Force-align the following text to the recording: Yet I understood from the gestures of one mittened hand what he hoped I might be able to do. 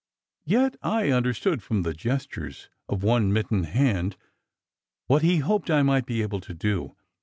Yet 0.45 0.77
I 0.81 1.11
understood 1.11 1.61
from 1.61 1.83
the 1.83 1.93
gestures 1.93 2.69
of 2.89 3.03
one 3.03 3.31
mittened 3.31 3.67
hand 3.67 4.17
what 5.05 5.21
he 5.21 5.37
hoped 5.37 5.69
I 5.69 5.83
might 5.83 6.07
be 6.07 6.23
able 6.23 6.39
to 6.41 6.55
do. 6.55 6.95